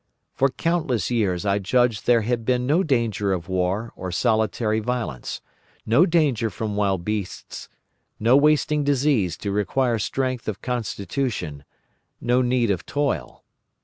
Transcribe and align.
For 0.33 0.49
countless 0.49 1.11
years 1.11 1.45
I 1.45 1.59
judged 1.59 2.07
there 2.07 2.21
had 2.23 2.43
been 2.43 2.65
no 2.65 2.81
danger 2.81 3.31
of 3.33 3.47
war 3.47 3.93
or 3.95 4.11
solitary 4.11 4.79
violence, 4.79 5.41
no 5.85 6.07
danger 6.07 6.49
from 6.49 6.75
wild 6.75 7.05
beasts, 7.05 7.69
no 8.19 8.35
wasting 8.35 8.83
disease 8.83 9.37
to 9.37 9.51
require 9.51 9.99
strength 9.99 10.47
of 10.47 10.59
constitution, 10.59 11.65
no 12.19 12.41
need 12.41 12.71
of 12.71 12.83
toil. 12.83 13.43